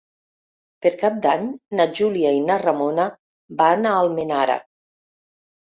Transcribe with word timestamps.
Per 0.85 0.91
Cap 1.03 1.19
d'Any 1.25 1.45
na 1.81 1.87
Júlia 2.01 2.33
i 2.39 2.41
na 2.49 2.59
Ramona 2.65 3.07
van 3.63 3.93
a 3.93 3.95
Almenara. 4.01 4.59